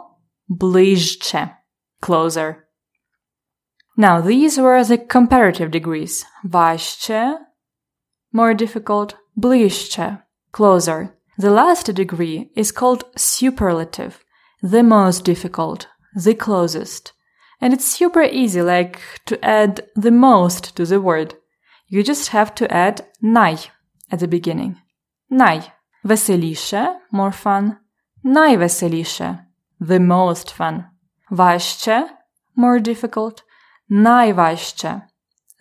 ближче, 0.48 1.58
closer. 2.02 2.68
Now, 3.98 4.22
these 4.22 4.58
were 4.58 4.84
the 4.84 4.98
comparative 4.98 5.72
degrees. 5.72 6.26
Важче, 6.46 7.38
more 8.34 8.54
difficult, 8.54 9.16
ближче, 9.36 10.24
closer. 10.52 11.16
The 11.38 11.52
last 11.52 11.94
degree 11.94 12.52
is 12.56 12.72
called 12.72 13.06
superlative, 13.16 14.24
the 14.62 14.84
most 14.84 15.24
difficult, 15.24 15.88
the 16.16 16.36
closest. 16.36 17.14
And 17.60 17.74
it's 17.74 17.86
super 17.86 18.24
easy, 18.24 18.62
like 18.62 19.00
to 19.28 19.44
add 19.44 19.82
the 19.96 20.12
most 20.12 20.76
to 20.76 20.86
the 20.86 21.00
word. 21.00 21.36
You 21.88 22.04
just 22.04 22.30
have 22.30 22.54
to 22.56 22.72
add 22.74 23.06
най 23.22 23.58
at 24.12 24.20
the 24.20 24.28
beginning. 24.28 24.78
Най. 25.30 25.74
Веселіше, 26.07 27.01
more 27.13 27.43
fun. 27.45 27.73
Найвеселіше, 28.23 29.39
the 29.81 30.07
most 30.07 30.59
fun. 30.59 30.85
Важче, 31.31 32.09
more 32.57 32.81
difficult. 32.89 33.43
Найважче, 33.89 35.03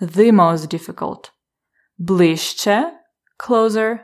the 0.02 0.32
most 0.32 0.74
difficult. 0.74 1.32
Ближче, 1.98 2.92
closer. 3.48 3.98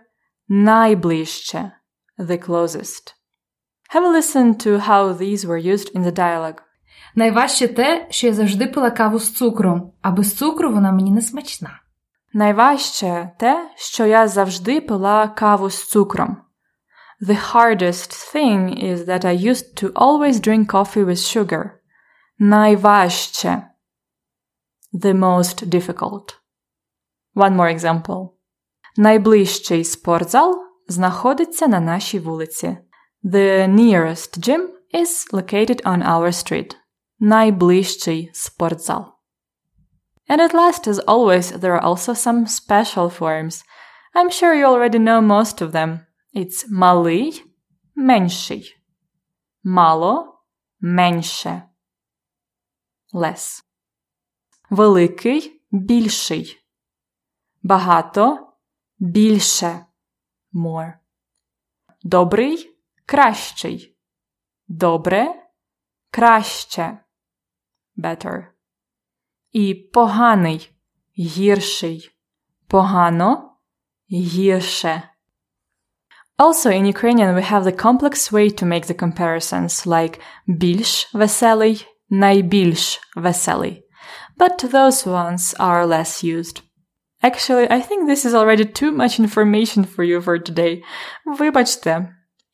Найближче, 0.50 1.72
the 2.20 2.48
closest. 2.48 3.14
Have 3.94 4.04
a 4.04 4.12
listen 4.20 4.56
to 4.56 4.80
how 4.80 5.14
these 5.14 5.46
were 5.46 5.74
used 5.74 5.90
in 5.96 6.02
the 6.04 6.12
dialogue. 6.12 6.62
Найважче 7.16 7.68
те, 7.68 8.08
що 8.10 8.28
я 8.28 8.34
завжди 8.34 8.68
пила 8.68 8.92
каву 8.92 9.20
з 9.20 9.34
цукром, 9.34 9.94
а 10.02 10.12
без 10.12 10.36
цукру 10.38 10.74
вона 10.74 10.92
мені 10.92 11.12
не 11.12 11.22
смачна. 11.22 11.81
Найважче 12.33 13.33
те, 13.39 13.71
що 13.77 14.07
я 14.07 14.29
завжди 14.29 14.81
пила 14.81 15.29
каву 15.29 15.71
з 15.71 15.89
цукром. 15.89 16.37
The 17.21 17.53
hardest 17.53 18.35
thing 18.35 18.85
is 18.85 19.07
that 19.07 19.25
I 19.25 19.33
used 19.33 19.83
to 19.83 19.93
always 19.93 20.41
drink 20.41 20.67
coffee 20.67 21.05
with 21.05 21.17
sugar. 21.19 21.71
Найважче. 22.39 23.63
The 24.93 25.15
most 25.15 25.71
difficult. 25.71 26.37
One 27.35 27.57
more 27.57 27.79
example. 27.79 28.29
Найближчий 28.97 29.85
спортзал 29.85 30.65
знаходиться 30.89 31.67
на 31.69 31.81
нашій 31.81 32.19
вулиці. 32.19 32.79
The 33.25 33.69
nearest 33.69 34.39
gym 34.39 34.69
is 34.95 35.33
located 35.33 35.83
on 35.83 36.03
our 36.03 36.33
street. 36.33 36.77
Найближчий 37.19 38.31
спортзал. 38.35 39.10
And 40.31 40.41
at 40.41 40.55
last, 40.55 40.87
as 40.89 40.99
always, 41.01 41.53
there 41.53 41.75
are 41.75 41.83
also 41.83 42.13
some 42.13 42.47
special 42.47 43.11
forms. 43.11 43.65
I'm 44.15 44.31
sure 44.31 44.55
you 44.55 44.65
already 44.65 44.99
know 44.99 45.21
most 45.21 45.61
of 45.61 45.73
them. 45.73 46.07
It's 46.35 46.69
малий, 46.71 47.45
менший. 47.95 48.77
Мало, 49.63 50.43
менше. 50.81 51.63
Less. 53.15 53.63
Великий, 54.71 55.63
більший. 55.71 56.57
Багато, 57.63 58.53
більше. 58.99 59.87
More. 60.53 60.93
Добрий, 62.03 62.79
кращий. 63.07 63.97
Добре, 64.69 65.49
краще. 66.11 66.99
Better. 67.97 68.50
І 69.53 69.75
поганий, 69.75 70.71
гірший. 71.19 72.11
Погано, 72.69 73.57
гірше. 74.11 75.03
Also, 76.39 76.71
in 76.71 76.85
Ukrainian, 76.85 77.35
we 77.35 77.43
have 77.43 77.65
the 77.65 77.73
complex 77.73 78.31
way 78.31 78.51
to 78.51 78.67
make 78.67 78.87
the 78.87 78.95
comparisons, 78.95 79.87
like 79.87 80.21
більш 80.47 81.15
веселий, 81.15 81.87
найбільш 82.11 83.01
веселий. 83.17 83.83
But 84.39 84.65
those 84.65 85.07
ones 85.07 85.55
are 85.59 85.87
less 85.87 86.23
used. 86.23 86.63
Actually, 87.23 87.67
I 87.71 87.81
think 87.81 88.07
this 88.07 88.25
is 88.27 88.35
already 88.35 88.65
too 88.65 88.93
much 88.93 89.19
information 89.19 89.85
for 89.85 90.05
you 90.05 90.21
for 90.21 90.39
today. 90.39 90.83
Вибачте. 91.39 92.09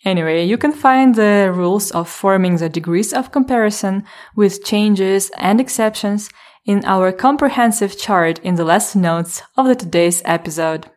Anyway, 0.04 0.44
you 0.44 0.56
can 0.56 0.72
find 0.72 1.14
the 1.14 1.52
rules 1.52 1.90
of 1.92 2.08
forming 2.08 2.56
the 2.56 2.68
degrees 2.68 3.12
of 3.12 3.32
comparison 3.32 4.04
with 4.36 4.64
changes 4.64 5.30
and 5.36 5.60
exceptions 5.60 6.28
in 6.67 6.83
our 6.85 7.13
comprehensive 7.13 7.97
chart 7.97 8.39
in 8.43 8.55
the 8.55 8.65
lesson 8.65 9.01
notes 9.01 9.41
of 9.55 9.67
the 9.67 9.75
today's 9.75 10.21
episode. 10.25 10.87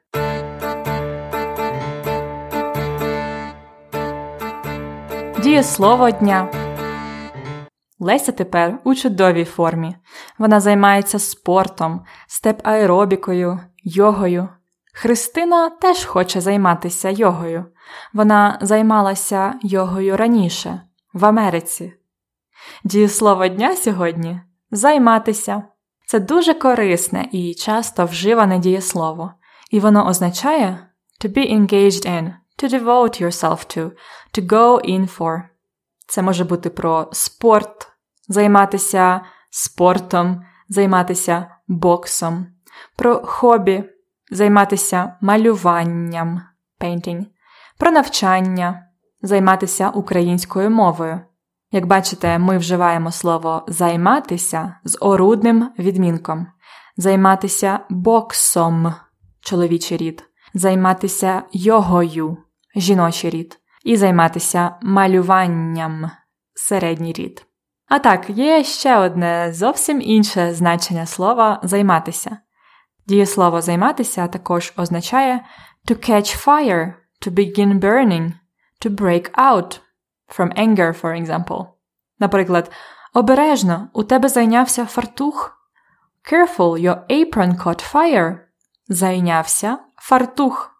Дієслово 5.42 6.10
дня. 6.10 6.48
Леся 7.98 8.32
тепер 8.32 8.78
у 8.84 8.94
чудовій 8.94 9.44
формі. 9.44 9.96
Вона 10.38 10.60
займається 10.60 11.18
спортом, 11.18 12.00
степ-аеробікою, 12.28 13.60
йогою. 13.84 14.48
Христина 14.94 15.70
теж 15.70 16.04
хоче 16.04 16.40
займатися 16.40 17.10
йогою. 17.10 17.64
Вона 18.12 18.58
займалася 18.60 19.54
йогою 19.62 20.16
раніше, 20.16 20.80
в 21.12 21.24
Америці. 21.24 21.92
Дієслово 22.84 23.48
дня 23.48 23.76
сьогодні 23.76 24.40
займатися. 24.70 25.62
Це 26.06 26.20
дуже 26.20 26.54
корисне 26.54 27.28
і 27.32 27.54
часто 27.54 28.04
вживане 28.04 28.58
дієслово, 28.58 29.32
і 29.70 29.80
воно 29.80 30.06
означає 30.06 30.86
to 31.24 31.36
be 31.36 31.52
engaged 31.52 32.06
in, 32.06 32.32
to 32.62 32.68
devote 32.68 33.22
yourself 33.22 33.76
to, 33.76 33.90
to 34.34 34.46
go 34.46 34.90
in 34.90 35.18
for. 35.18 35.42
Це 36.06 36.22
може 36.22 36.44
бути 36.44 36.70
про 36.70 37.08
спорт, 37.12 37.88
займатися 38.28 39.20
спортом, 39.50 40.42
займатися 40.68 41.46
боксом, 41.68 42.46
про 42.96 43.20
хобі, 43.24 43.84
займатися 44.30 45.16
малюванням, 45.20 46.42
painting, 46.80 47.26
про 47.78 47.90
навчання, 47.90 48.86
займатися 49.22 49.90
українською 49.90 50.70
мовою. 50.70 51.20
Як 51.72 51.86
бачите, 51.86 52.38
ми 52.38 52.58
вживаємо 52.58 53.12
слово 53.12 53.64
займатися 53.68 54.76
з 54.84 54.98
орудним 55.00 55.70
відмінком, 55.78 56.46
займатися 56.96 57.80
боксом 57.90 58.94
чоловічий 59.40 59.96
рід, 59.98 60.24
займатися 60.54 61.42
йогою 61.52 62.36
жіночий 62.76 63.30
рід, 63.30 63.58
і 63.84 63.96
займатися 63.96 64.74
малюванням 64.82 66.10
середній 66.54 67.12
рід. 67.12 67.46
А 67.88 67.98
так, 67.98 68.30
є 68.30 68.64
ще 68.64 68.98
одне 68.98 69.52
зовсім 69.52 70.00
інше 70.02 70.54
значення 70.54 71.06
слова 71.06 71.60
займатися. 71.62 72.38
Дієслово 73.06 73.60
займатися 73.60 74.28
також 74.28 74.72
означає 74.76 75.44
to 75.88 76.10
catch 76.10 76.46
fire, 76.46 76.92
to 77.26 77.30
begin 77.30 77.80
burning, 77.80 78.32
to 78.84 78.96
break 78.96 79.30
out 79.30 79.80
from 80.36 80.52
anger, 80.56 80.92
for 80.92 81.14
example. 81.14 81.66
Наприклад, 82.18 82.70
обережно 83.12 83.90
у 83.92 84.04
тебе 84.04 84.28
зайнявся 84.28 84.86
фартух. 84.86 85.56
Careful, 86.32 86.78
your 86.78 87.06
apron 87.08 87.56
caught 87.56 87.92
fire. 87.92 88.38
Зайнявся 88.88 89.78
фартух. 89.96 90.70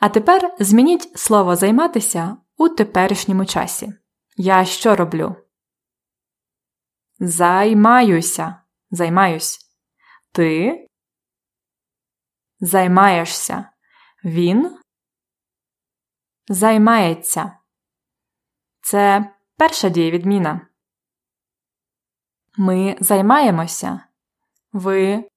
А 0.00 0.08
тепер 0.08 0.54
змініть 0.58 1.18
слово 1.18 1.56
займатися 1.56 2.36
у 2.56 2.68
теперішньому 2.68 3.44
часі. 3.44 3.94
Я 4.36 4.64
що 4.64 4.96
роблю? 4.96 5.36
Займаюся. 7.18 8.56
Займаюсь. 8.90 9.58
Ти 10.32 10.86
займаєшся. 12.60 13.68
Він 14.24 14.78
займається. 16.48 17.58
Це 18.82 19.32
перша 19.56 19.88
дієвідміна. 19.88 20.60
Ми 22.56 22.96
займаємося. 23.00 24.00
Ви 24.72 25.28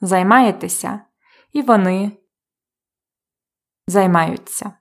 займаєтеся. 0.00 1.00
І 1.52 1.62
вони 1.62 2.18
займаються. 3.86 4.72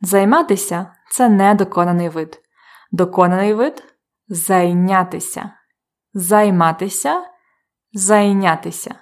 Займатися 0.00 0.96
це 1.10 1.28
недоконаний 1.28 2.08
вид. 2.08 2.42
Доконаний 2.92 3.54
вид 3.54 3.94
зайнятися. 4.28 5.52
Займатися 6.14 7.30
зайнятися. 7.92 8.94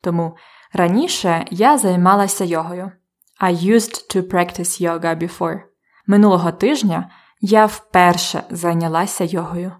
Тому 0.00 0.36
раніше 0.72 1.46
я 1.50 1.78
займалася 1.78 2.44
йогою. 2.44 2.92
I 3.40 3.52
used 3.52 4.16
to 4.16 4.22
practice 4.22 4.80
yoga 4.80 5.16
before. 5.18 5.71
Минулого 6.06 6.52
тижня 6.52 7.10
я 7.40 7.66
вперше 7.66 8.42
зайнялася 8.50 9.24
йогою. 9.24 9.72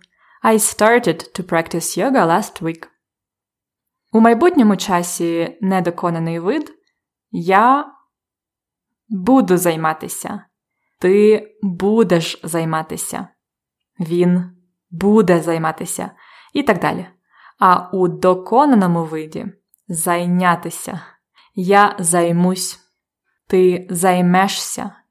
I 0.45 0.55
started 0.55 1.41
to 1.41 1.43
practice 1.43 1.99
yoga 1.99 2.27
last 2.27 2.63
week. 2.63 2.87
У 4.13 4.21
майбутньому 4.21 4.77
часі 4.77 5.59
недоконаний 5.61 6.39
вид 6.39 6.73
я 7.31 7.93
буду 9.09 9.57
займатися. 9.57 10.45
Ти 11.01 11.49
будеш 11.63 12.41
займатися. 12.45 13.29
Він 14.01 14.57
буде 14.91 15.41
займатися. 15.41 16.11
І 16.53 16.63
так 16.63 16.79
далі. 16.81 17.07
А 17.59 17.89
у 17.93 18.09
доконаному 18.09 19.05
виді 19.05 19.47
зайнятися. 19.89 21.01
Я 21.55 21.97
займусь. 21.99 22.81
Ти 23.47 23.87
займешся. 23.91 25.02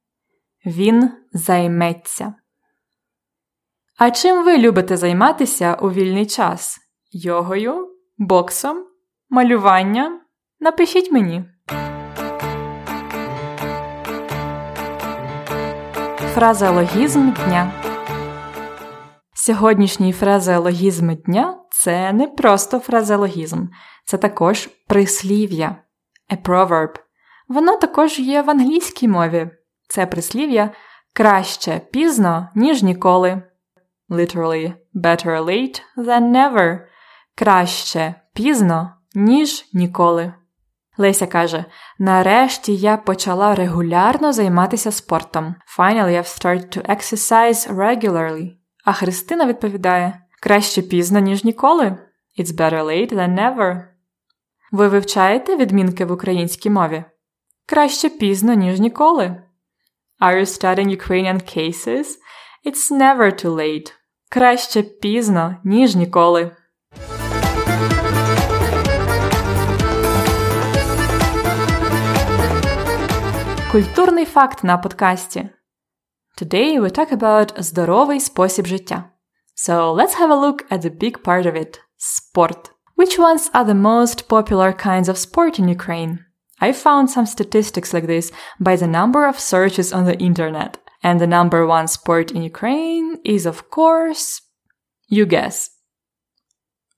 Він 0.66 1.12
займеться. 1.34 2.34
А 3.98 4.12
чим 4.12 4.46
ви 4.46 4.58
любите 4.58 4.98
займатися 4.98 5.78
у 5.82 5.92
вільний 5.92 6.26
час? 6.26 6.80
Йогою, 7.12 7.90
боксом, 8.18 8.86
малюванням? 9.30 10.22
Напишіть 10.60 11.12
мені. 11.12 11.46
Фразеологізм 16.34 17.32
дня. 17.32 17.72
Сьогоднішній 19.34 20.14
фразеологізм 20.14 21.14
дня 21.14 21.58
це 21.72 22.14
не 22.14 22.28
просто 22.28 22.80
фразеологізм, 22.80 23.66
це 24.06 24.18
також 24.18 24.70
прислів'я, 24.88 25.76
a 26.34 26.42
proverb. 26.42 26.96
Воно 27.48 27.78
також 27.78 28.20
є 28.20 28.42
в 28.42 28.50
англійській 28.50 29.08
мові. 29.08 29.50
Це 29.92 30.06
прислів'я 30.06 30.70
краще 31.14 31.82
пізно, 31.92 32.50
ніж 32.56 32.84
ніколи. 32.84 33.42
Literally, 34.10 34.74
better 34.96 35.44
late 35.46 35.82
than 35.98 36.32
never. 36.32 36.80
Краще 37.36 38.16
пізно, 38.34 38.94
ніж 39.16 39.66
ніколи. 39.74 40.34
Леся 40.98 41.28
каже: 41.28 41.66
Нарешті 42.00 42.76
я 42.76 42.98
почала 42.98 43.56
регулярно 43.56 44.34
займатися 44.34 44.92
спортом. 44.92 45.56
Finally, 45.78 46.18
I've 46.18 46.42
started 46.42 46.78
to 46.78 46.90
exercise 46.96 47.76
regularly. 47.76 48.52
А 48.86 48.94
Христина 48.94 49.46
відповідає: 49.46 50.22
Краще 50.42 50.82
пізно, 50.82 51.20
ніж 51.20 51.44
ніколи. 51.44 51.98
It's 52.40 52.56
better 52.56 52.84
late 52.86 53.14
than 53.14 53.36
never. 53.40 53.84
Ви 54.72 54.88
вивчаєте 54.88 55.56
відмінки 55.56 56.06
в 56.06 56.12
українській 56.12 56.70
мові? 56.70 57.04
Краще 57.66 58.10
пізно, 58.10 58.54
ніж 58.54 58.80
ніколи. 58.80 59.44
Are 60.21 60.39
you 60.39 60.47
studying 60.47 60.89
Ukrainian 60.89 61.41
cases? 61.41 62.17
It's 62.65 62.91
never 62.91 63.31
too 63.31 63.55
late. 63.55 63.93
Краще 64.31 64.83
пізно, 64.83 65.57
ніж 65.65 65.95
ніколи. 65.95 66.57
Культурний 73.73 74.25
факт 74.25 74.65
на 74.65 74.79
подкасті. 74.79 75.49
Today 76.43 76.81
we 76.81 76.99
talk 76.99 77.13
about 77.13 77.63
здоровий 77.63 78.21
спосіб 78.21 78.67
життя. 78.67 79.05
So 79.57 79.95
let's 79.95 80.21
have 80.21 80.31
a 80.31 80.41
look 80.47 80.71
at 80.71 80.81
the 80.81 80.91
big 81.03 81.23
part 81.23 81.47
of 81.47 81.55
it 81.57 81.81
sport. 81.99 82.71
Which 82.97 83.19
ones 83.19 83.51
are 83.53 83.65
the 83.65 83.75
most 83.75 84.29
popular 84.29 84.73
kinds 84.73 85.09
of 85.09 85.17
sport 85.17 85.61
in 85.61 85.69
Ukraine? 85.69 86.19
I 86.61 86.73
found 86.73 87.11
some 87.11 87.27
statistics 87.27 87.93
like 87.93 88.07
this 88.07 88.33
by 88.59 88.77
the 88.77 88.87
number 88.87 89.27
of 89.27 89.39
searches 89.39 89.93
on 89.93 90.05
the 90.05 90.19
internet. 90.19 90.79
And 91.03 91.21
the 91.21 91.27
number 91.27 91.67
one 91.67 91.89
sport 91.89 92.33
in 92.33 92.43
Ukraine 92.43 93.19
is, 93.25 93.47
of 93.47 93.71
course, 93.71 94.41
you 95.09 95.27
guess, 95.27 95.71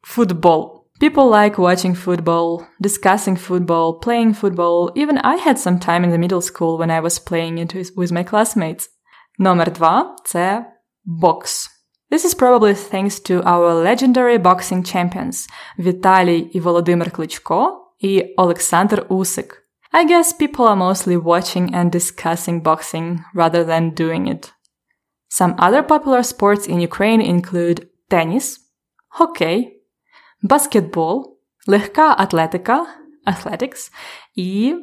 football. 0.04 0.87
People 1.00 1.28
like 1.28 1.59
watching 1.59 1.94
football, 1.94 2.66
discussing 2.81 3.37
football, 3.37 3.98
playing 3.98 4.35
football. 4.35 4.90
Even 4.94 5.18
I 5.18 5.37
had 5.37 5.59
some 5.59 5.78
time 5.78 6.04
in 6.04 6.11
the 6.11 6.18
middle 6.18 6.40
school 6.40 6.78
when 6.78 6.90
I 6.90 7.00
was 7.00 7.18
playing 7.18 7.59
it 7.59 7.74
with 7.96 8.12
my 8.12 8.24
classmates. 8.24 8.88
Номер 9.38 9.70
два – 9.70 10.24
це 10.24 10.64
box. 11.07 11.68
This 12.11 12.24
is 12.24 12.35
probably 12.35 12.74
thanks 12.74 13.20
to 13.20 13.42
our 13.44 13.74
legendary 13.74 14.38
boxing 14.38 14.83
champions 14.83 15.46
Vitaly 15.78 16.48
і 16.52 16.61
Володимир 16.61 17.11
Кличко 17.11 17.82
і 18.02 18.35
Олександр 18.37 19.07
Усик. 19.09 19.64
I 19.92 20.04
guess 20.04 20.33
people 20.33 20.66
are 20.66 20.76
mostly 20.76 21.16
watching 21.16 21.74
and 21.74 21.90
discussing 21.90 22.62
boxing 22.62 23.24
rather 23.35 23.64
than 23.64 23.94
doing 23.94 24.26
it. 24.26 24.52
Some 25.28 25.54
other 25.59 25.83
popular 25.83 26.22
sports 26.22 26.66
in 26.66 26.81
Ukraine 26.81 27.22
include 27.22 27.88
tennis, 28.11 28.59
hockey, 29.18 29.72
basketball, 30.42 31.38
легка 31.66 32.14
атлетика, 32.18 32.87
athletics, 33.26 33.90
і 34.35 34.74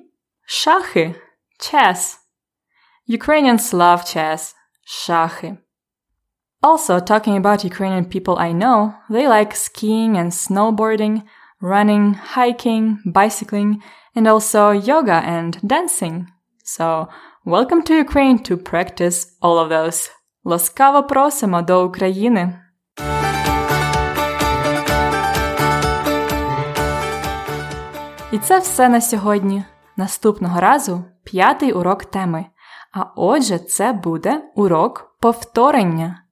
шахи, 0.46 1.16
chess. 1.60 2.18
Ukrainians 3.08 3.74
love 3.74 4.04
chess, 4.04 4.54
шахи. 4.86 5.58
Also, 6.62 7.00
talking 7.00 7.38
about 7.38 7.64
Ukrainian 7.64 8.06
people 8.06 8.38
I 8.40 8.52
know, 8.52 8.96
they 9.10 9.28
like 9.28 9.56
skiing 9.56 10.18
and 10.18 10.32
snowboarding, 10.32 11.24
running, 11.61 12.15
hiking, 12.15 12.99
bicycling, 13.05 13.83
and 14.15 14.27
also 14.27 14.71
yoga 14.71 15.23
and 15.25 15.59
dancing. 15.67 16.27
So, 16.65 17.09
welcome 17.45 17.83
to 17.83 17.95
Ukraine 17.95 18.39
to 18.45 18.57
practice 18.57 19.37
all 19.43 19.59
of 19.59 19.69
those. 19.69 20.11
Ласкаво 20.45 21.03
просимо 21.03 21.63
до 21.63 21.87
України! 21.87 22.59
І 28.33 28.39
це 28.39 28.59
все 28.59 28.89
на 28.89 29.01
сьогодні. 29.01 29.65
Наступного 29.97 30.61
разу 30.61 31.05
п'ятий 31.25 31.73
урок 31.73 32.05
теми. 32.05 32.47
А 32.93 33.05
отже, 33.17 33.59
це 33.59 33.93
буде 33.93 34.43
урок 34.55 35.17
повторення. 35.21 36.23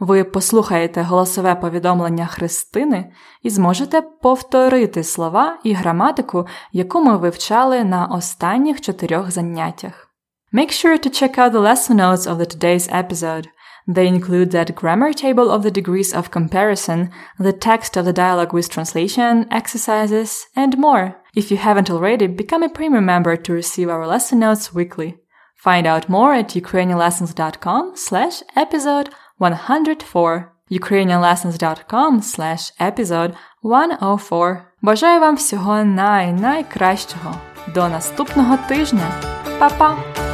Ви 0.00 0.24
послухаєте 0.24 1.02
голосове 1.02 1.54
повідомлення 1.54 2.26
Христини 2.26 3.12
і 3.42 3.50
зможете 3.50 4.00
повторити 4.00 5.04
слова 5.04 5.58
і 5.64 5.72
граматику, 5.72 6.46
яку 6.72 7.04
ми 7.04 7.16
вивчали 7.16 7.84
на 7.84 8.06
останніх 8.06 8.80
чотирьох 8.80 9.30
заняттях. 9.30 10.08
Make 10.52 10.70
sure 10.70 10.98
to 10.98 11.08
check 11.08 11.38
out 11.38 11.52
the 11.52 11.62
lesson 11.62 11.96
notes 11.96 12.26
of 12.26 12.36
the 12.36 12.56
today's 12.56 12.86
episode. 13.02 13.46
They 13.88 14.06
include 14.06 14.50
that 14.50 14.76
grammar 14.80 15.12
table 15.12 15.50
of 15.50 15.62
the 15.62 15.70
degrees 15.70 16.12
of 16.12 16.30
comparison, 16.30 17.10
the 17.38 17.52
text 17.52 17.96
of 17.96 18.04
the 18.04 18.12
dialogue 18.12 18.52
with 18.52 18.68
translation, 18.68 19.46
exercises, 19.50 20.46
and 20.54 20.78
more. 20.78 21.06
If 21.34 21.50
you 21.50 21.56
haven't 21.56 21.90
already, 21.90 22.26
become 22.26 22.62
a 22.62 22.68
premium 22.68 23.06
member 23.06 23.34
to 23.36 23.52
receive 23.52 23.88
our 23.88 24.06
lesson 24.06 24.38
notes 24.40 24.74
weekly. 24.74 25.10
Find 25.56 25.86
out 25.86 26.08
more 26.08 26.34
at 26.34 26.50
ukrainianlessons.com 26.62 27.92
slash 27.96 28.42
episode 28.54 29.08
104 29.39 30.51
ukrainianlessons.com 30.71 32.21
slash 32.21 32.73
episode 32.79 33.33
104 33.63 34.61
Бажаю 34.81 35.21
вам 35.21 35.35
всього 35.35 35.83
най-найкращого. 35.83 37.35
До 37.73 37.89
наступного 37.89 38.57
тижня. 38.57 39.11
Па-па! 39.59 40.26